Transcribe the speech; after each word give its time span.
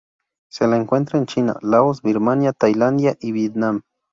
Se 0.49 0.65
la 0.67 0.77
encuentra 0.77 1.19
en 1.19 1.27
China, 1.27 1.57
Laos, 1.61 2.01
Birmania, 2.01 2.53
Tailandia, 2.53 3.15
y 3.19 3.33
Vietnam. 3.33 3.81